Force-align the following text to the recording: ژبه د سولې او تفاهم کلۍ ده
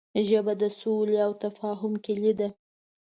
ژبه 0.27 0.53
د 0.61 0.63
سولې 0.79 1.17
او 1.25 1.31
تفاهم 1.43 1.93
کلۍ 2.05 2.33
ده 2.39 2.49